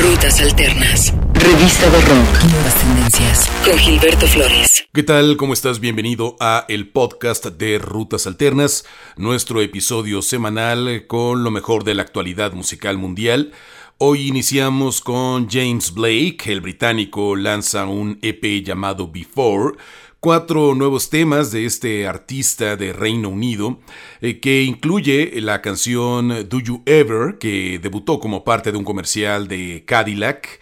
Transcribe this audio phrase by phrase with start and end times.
[0.00, 1.12] Rutas Alternas.
[1.34, 2.44] Revista de Rock.
[2.52, 3.50] Nuevas tendencias.
[3.64, 4.84] Con Gilberto Flores.
[4.92, 5.36] ¿Qué tal?
[5.36, 5.80] ¿Cómo estás?
[5.80, 8.84] Bienvenido a el podcast de Rutas Alternas,
[9.16, 13.50] nuestro episodio semanal con lo mejor de la actualidad musical mundial.
[13.98, 19.76] Hoy iniciamos con James Blake, el británico lanza un EP llamado Before
[20.20, 23.80] cuatro nuevos temas de este artista de Reino Unido,
[24.20, 29.48] eh, que incluye la canción Do You Ever, que debutó como parte de un comercial
[29.48, 30.60] de Cadillac,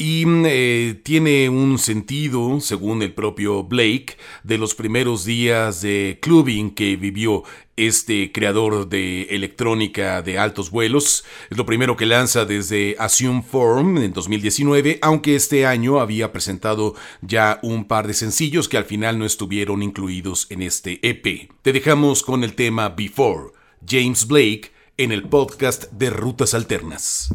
[0.00, 6.70] y eh, tiene un sentido, según el propio Blake, de los primeros días de clubbing
[6.70, 7.42] que vivió
[7.78, 11.24] este creador de electrónica de altos vuelos.
[11.50, 16.94] Es lo primero que lanza desde Assume Form en 2019, aunque este año había presentado
[17.22, 21.50] ya un par de sencillos que al final no estuvieron incluidos en este EP.
[21.62, 23.52] Te dejamos con el tema Before,
[23.86, 27.30] James Blake, en el podcast de Rutas Alternas.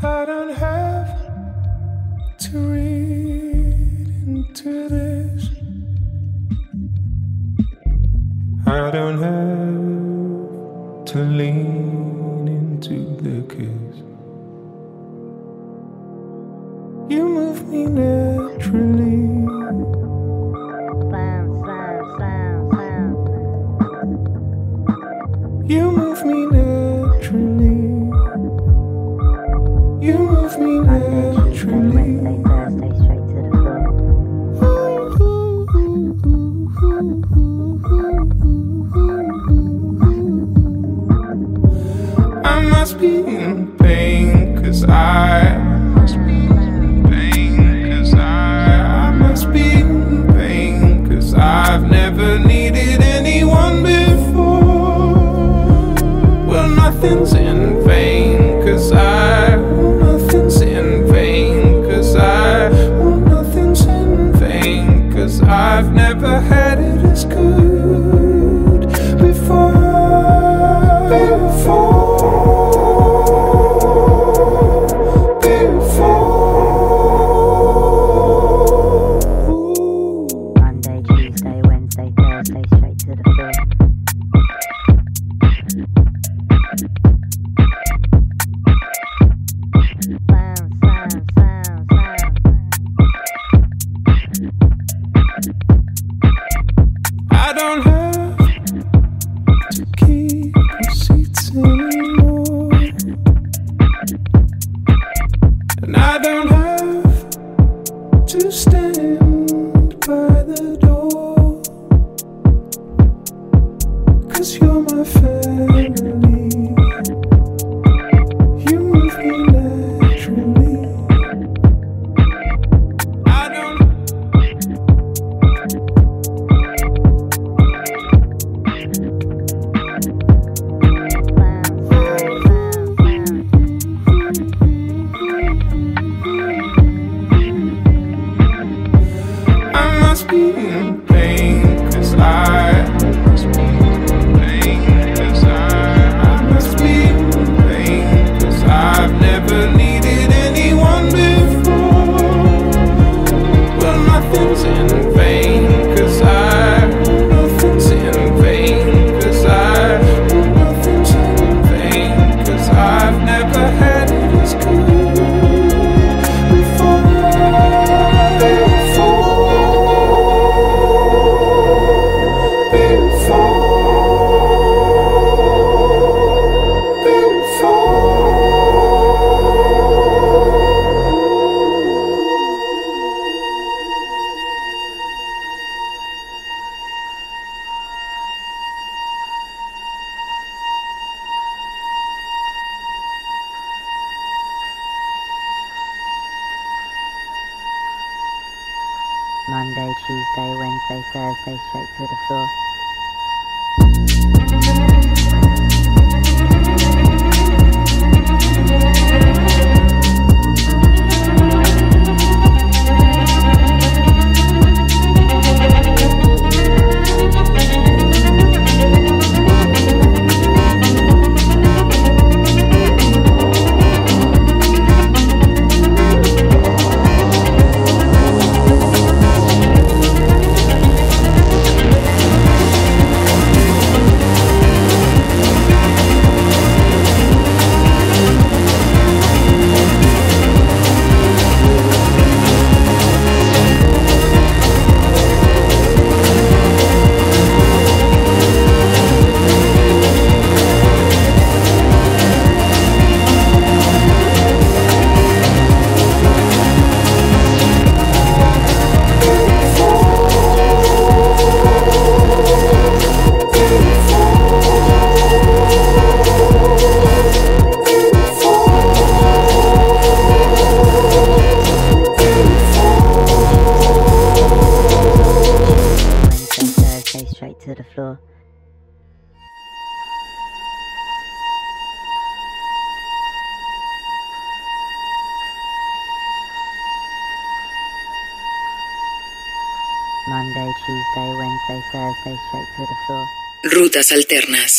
[0.00, 1.17] I don't have
[2.52, 5.50] to read into this.
[8.66, 13.96] I don't have to lean into the kiss.
[17.10, 19.18] You move me naturally.
[25.68, 26.67] You move me naturally.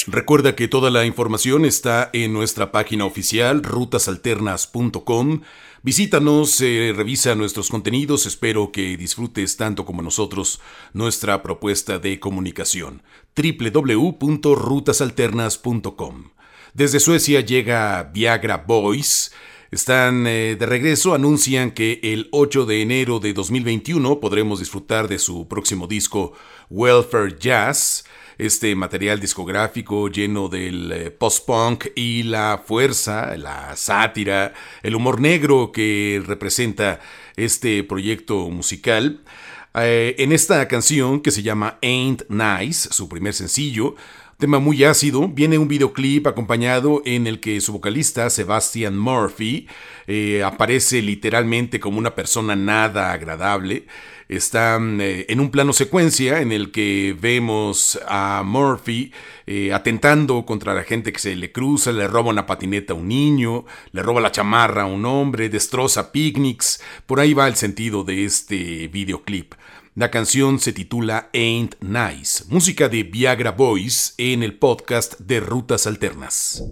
[0.07, 5.41] Recuerda que toda la información está en nuestra página oficial rutasalternas.com.
[5.83, 10.59] Visítanos, eh, revisa nuestros contenidos, espero que disfrutes tanto como nosotros
[10.93, 13.03] nuestra propuesta de comunicación.
[13.35, 16.31] www.rutasalternas.com.
[16.73, 19.31] Desde Suecia llega Viagra Boys.
[19.69, 25.19] Están eh, de regreso, anuncian que el 8 de enero de 2021 podremos disfrutar de
[25.19, 26.33] su próximo disco
[26.71, 28.05] Welfare Jazz
[28.39, 35.71] este material discográfico lleno del eh, post-punk y la fuerza, la sátira, el humor negro
[35.71, 37.01] que representa
[37.35, 39.21] este proyecto musical.
[39.75, 43.95] Eh, en esta canción que se llama Ain't Nice, su primer sencillo,
[44.37, 49.67] tema muy ácido, viene un videoclip acompañado en el que su vocalista Sebastian Murphy
[50.07, 53.85] eh, aparece literalmente como una persona nada agradable.
[54.29, 59.11] Está eh, en un plano secuencia en el que vemos a Murphy
[59.47, 63.07] eh, atentando contra la gente que se le cruza, le roba una patineta a un
[63.07, 66.79] niño, le roba la chamarra a un hombre, destroza picnics.
[67.07, 69.55] Por ahí va el sentido de este videoclip.
[69.95, 75.87] La canción se titula Ain't Nice, música de Viagra Boys en el podcast de Rutas
[75.87, 76.63] Alternas.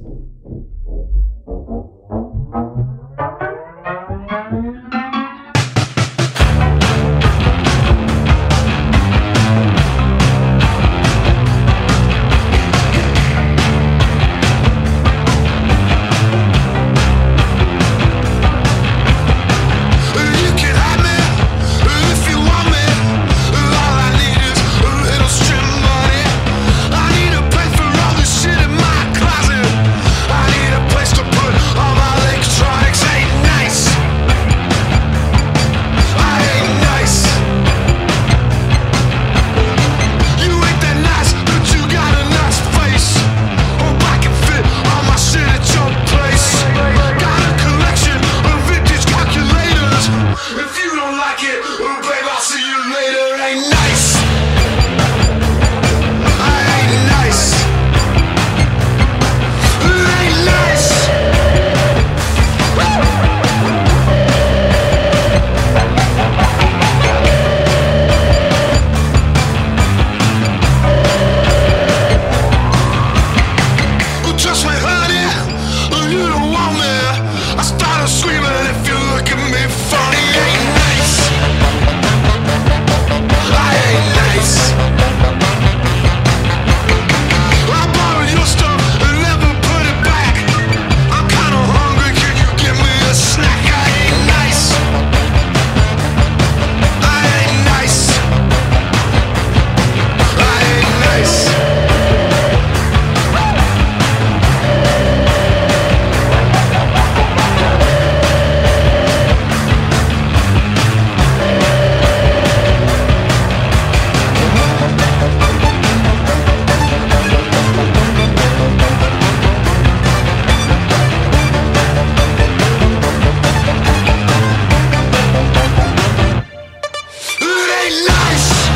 [127.88, 128.68] Ain't nice.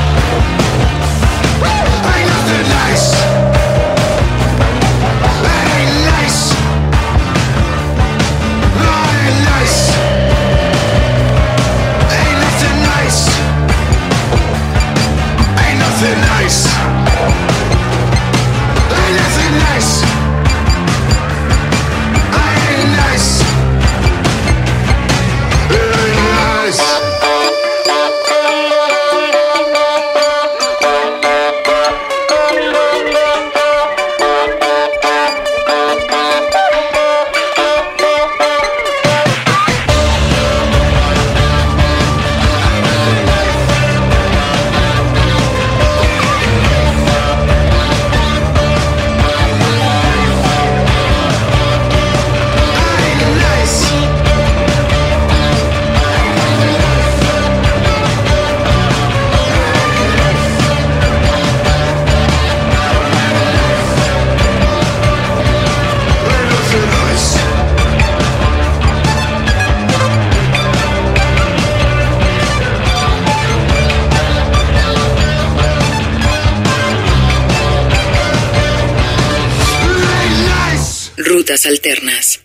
[2.16, 3.21] Ain't nothing nice.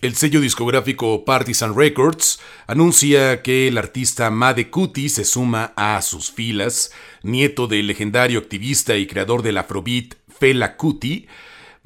[0.01, 6.31] El sello discográfico Partisan Records anuncia que el artista Made Kuti se suma a sus
[6.31, 6.91] filas,
[7.23, 11.25] nieto del legendario activista y creador del Afrobeat Fela Kuti,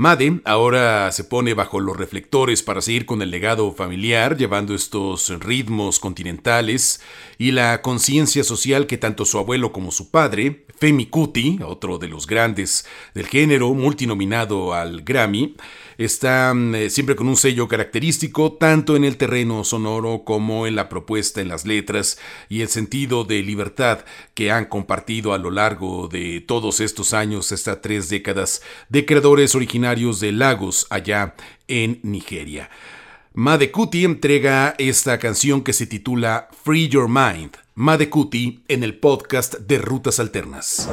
[0.02, 5.30] Made ahora se pone bajo los reflectores para seguir con el legado familiar, llevando estos
[5.40, 7.02] ritmos continentales
[7.38, 12.08] y la conciencia social que tanto su abuelo como su padre, Femi Kuti, otro de
[12.08, 15.56] los grandes del género, multinominado al Grammy,
[16.04, 20.90] está eh, siempre con un sello característico tanto en el terreno sonoro como en la
[20.90, 22.18] propuesta en las letras
[22.50, 24.00] y el sentido de libertad
[24.34, 29.56] que han compartido a lo largo de todos estos años, estas tres décadas, de creadores
[29.56, 31.36] originarios de Lagos allá
[31.68, 32.70] en Nigeria.
[33.34, 37.52] Madekuti entrega esta canción que se titula Free Your Mind.
[37.76, 40.90] Madekuti en el podcast de Rutas Alternas.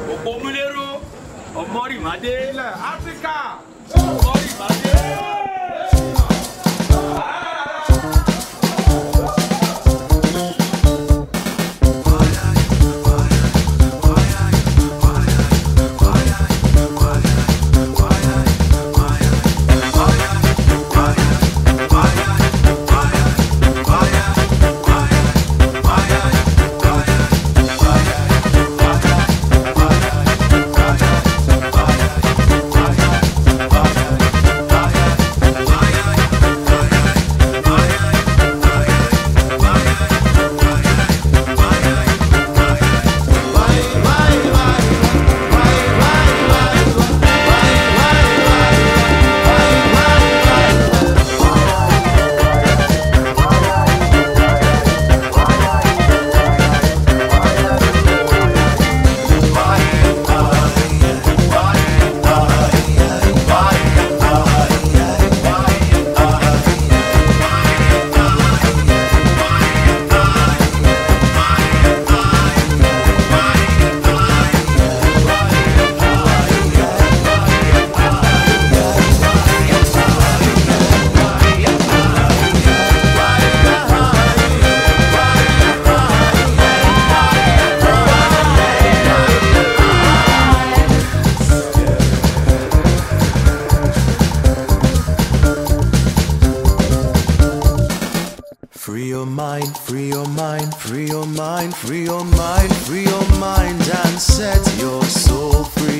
[98.79, 103.81] Free your mind, free your mind, free your mind, free your mind, free your mind
[103.81, 105.99] and set your soul free.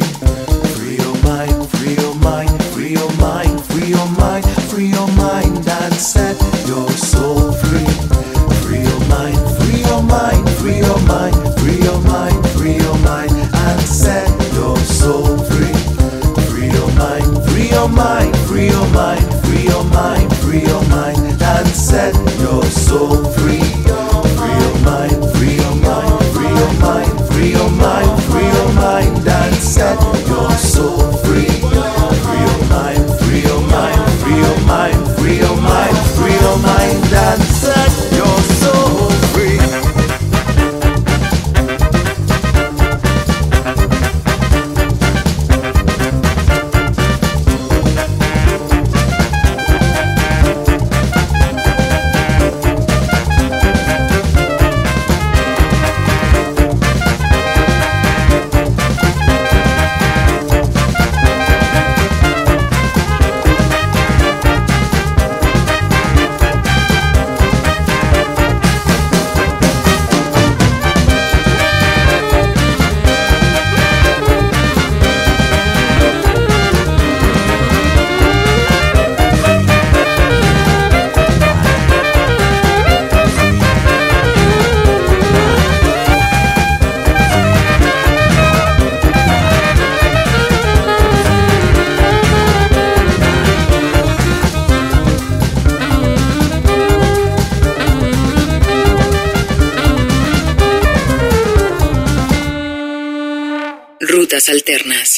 [0.80, 5.68] Free your mind, free your mind, free your mind, free your mind, free your mind
[5.68, 7.86] and set your soul free.
[8.64, 13.32] Free your mind, free your mind, free your mind, free your mind, free your mind
[13.32, 15.74] and set your soul free.
[16.48, 19.29] Free your mind, free your mind, free your mind,
[21.74, 23.60] set your soul free.
[24.40, 29.28] Free your mind, free your mind, free your mind, free your mind, free your mind,
[29.28, 31.48] and set your soul free.
[31.48, 37.14] Free your mind, free your mind, free your mind, free your mind, free your mind,
[37.14, 37.59] and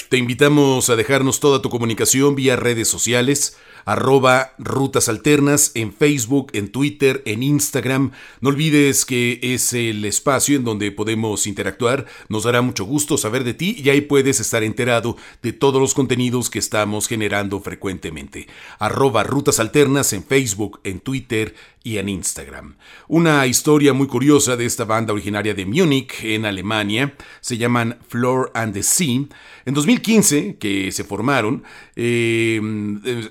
[0.09, 6.51] Te invitamos a dejarnos toda tu comunicación vía redes sociales, arroba Rutas Alternas en Facebook,
[6.53, 8.11] en Twitter, en Instagram.
[8.39, 12.05] No olvides que es el espacio en donde podemos interactuar.
[12.29, 15.93] Nos dará mucho gusto saber de ti y ahí puedes estar enterado de todos los
[15.93, 18.47] contenidos que estamos generando frecuentemente.
[18.79, 22.75] Arroba Rutas Alternas en Facebook, en Twitter, y en Instagram.
[23.07, 28.51] Una historia muy curiosa de esta banda originaria de Múnich, en Alemania, se llaman Floor
[28.53, 29.25] and the Sea.
[29.65, 31.63] En 2015, que se formaron,
[31.95, 32.61] eh,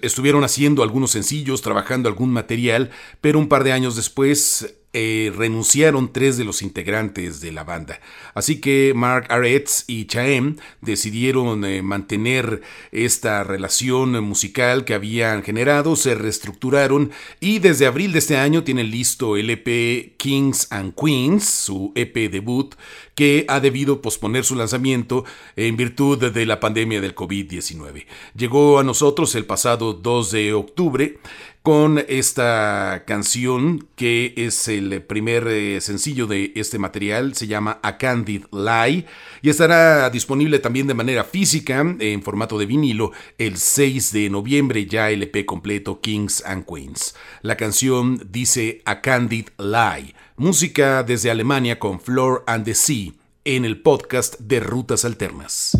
[0.02, 6.12] estuvieron haciendo algunos sencillos, trabajando algún material, pero un par de años después eh, renunciaron
[6.12, 8.00] tres de los integrantes de la banda.
[8.34, 15.94] Así que Mark Aretz y Chaem decidieron eh, mantener esta relación musical que habían generado,
[15.94, 21.44] se reestructuraron y desde abril de este año tienen listo el EP Kings and Queens,
[21.44, 22.74] su EP debut,
[23.14, 28.06] que ha debido posponer su lanzamiento en virtud de la pandemia del COVID-19.
[28.34, 31.18] Llegó a nosotros el pasado 2 de octubre
[31.62, 37.98] con esta canción que es el primer eh, sencillo de este material, se llama A
[37.98, 39.04] Candid Lie
[39.42, 44.86] y estará disponible también de manera física en formato de vinilo el 6 de noviembre
[44.86, 47.14] ya el EP completo Kings and Queens.
[47.42, 53.12] La canción dice A Candid Lie, música desde Alemania con Floor and the Sea
[53.44, 55.76] en el podcast de Rutas Alternas.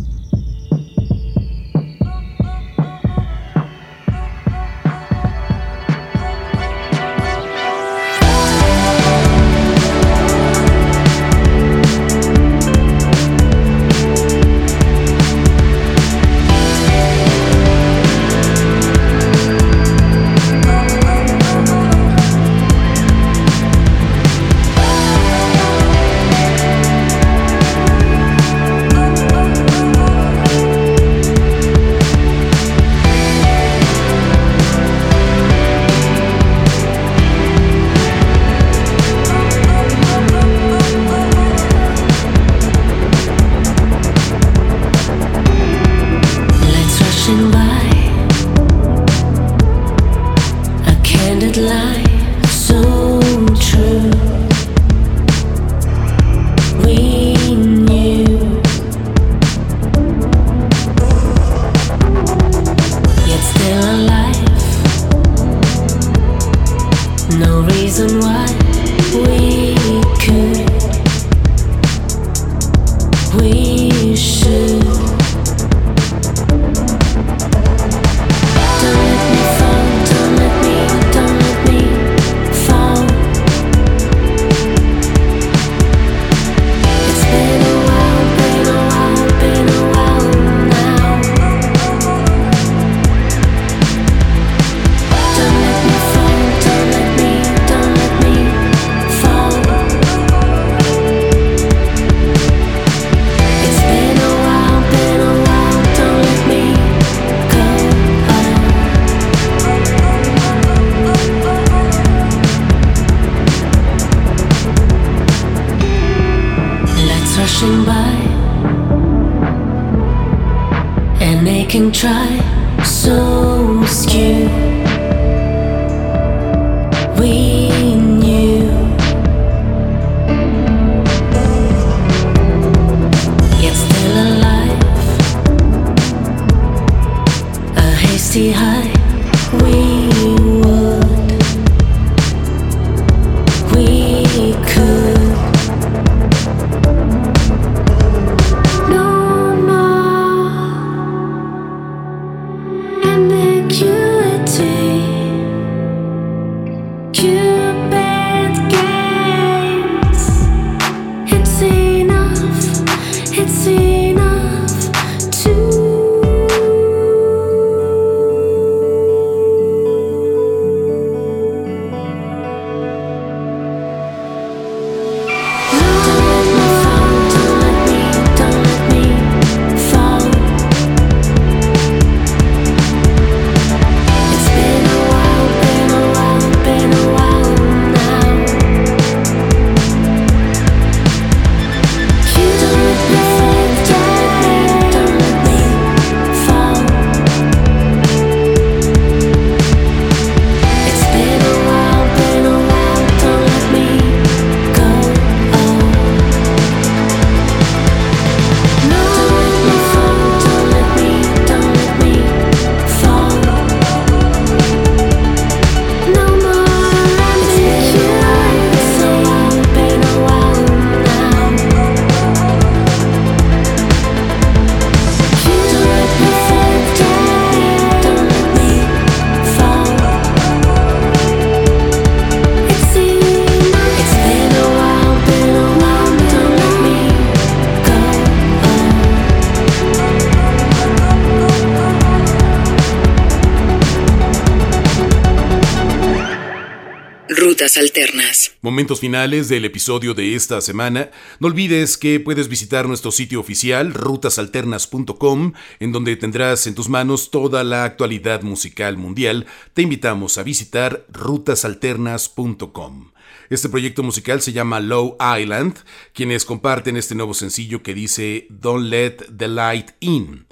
[248.61, 251.11] Momentos finales del episodio de esta semana.
[251.39, 257.31] No olvides que puedes visitar nuestro sitio oficial rutasalternas.com en donde tendrás en tus manos
[257.31, 259.47] toda la actualidad musical mundial.
[259.73, 263.13] Te invitamos a visitar rutasalternas.com.
[263.49, 265.79] Este proyecto musical se llama Low Island,
[266.13, 270.45] quienes comparten este nuevo sencillo que dice Don't Let the Light In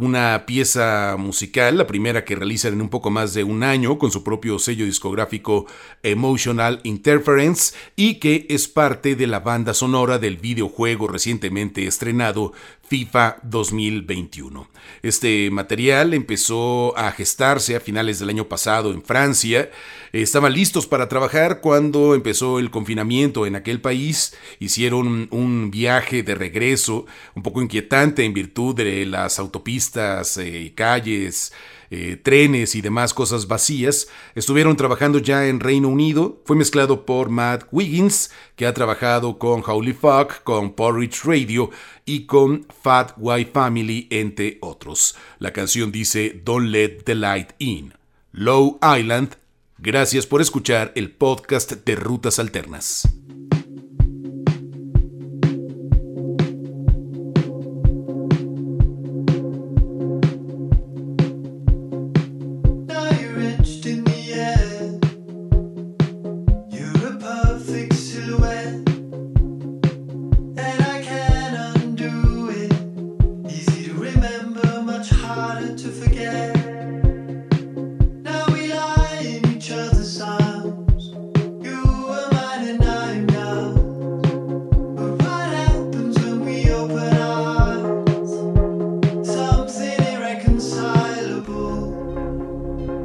[0.00, 4.10] una pieza musical, la primera que realizan en un poco más de un año con
[4.10, 5.66] su propio sello discográfico
[6.02, 12.52] Emotional Interference y que es parte de la banda sonora del videojuego recientemente estrenado
[12.90, 14.68] FIFA 2021.
[15.02, 19.70] Este material empezó a gestarse a finales del año pasado en Francia.
[20.12, 24.36] Estaban listos para trabajar cuando empezó el confinamiento en aquel país.
[24.58, 31.52] Hicieron un viaje de regreso un poco inquietante en virtud de las autopistas, eh, calles,
[31.90, 34.08] eh, trenes y demás cosas vacías.
[34.34, 36.40] Estuvieron trabajando ya en Reino Unido.
[36.44, 41.70] Fue mezclado por Matt Wiggins, que ha trabajado con Howley Fuck, con Porridge Radio
[42.04, 45.16] y con Fat White Family, entre otros.
[45.38, 47.94] La canción dice Don't Let the Light In.
[48.32, 49.36] Low Island.
[49.78, 53.19] Gracias por escuchar el podcast de Rutas Alternas.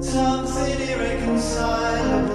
[0.06, 2.35] Something irreconcilable.